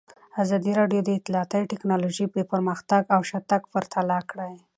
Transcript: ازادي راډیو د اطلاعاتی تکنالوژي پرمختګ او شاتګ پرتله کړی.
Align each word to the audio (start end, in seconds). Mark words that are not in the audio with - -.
ازادي 0.43 0.71
راډیو 0.79 1.01
د 1.03 1.09
اطلاعاتی 1.19 1.63
تکنالوژي 1.73 2.25
پرمختګ 2.51 3.01
او 3.15 3.21
شاتګ 3.29 3.61
پرتله 3.73 4.17
کړی. 4.29 4.53